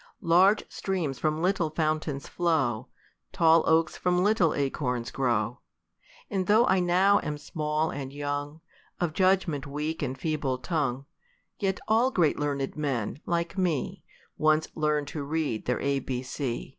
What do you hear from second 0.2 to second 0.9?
58 THE COLUMBIAN ORATOR. Large